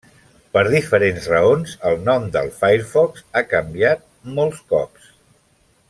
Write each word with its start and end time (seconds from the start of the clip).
Per 0.57 0.61
diferents 0.75 1.27
raons 1.33 1.75
el 1.89 1.99
nom 2.07 2.25
del 2.37 2.49
Firefox 2.63 3.23
ha 3.41 3.45
canviat 3.53 4.03
molts 4.39 4.65
cops. 4.73 5.15